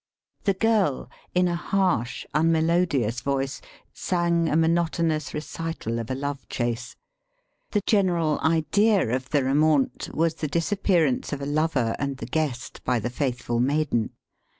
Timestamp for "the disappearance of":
10.33-11.39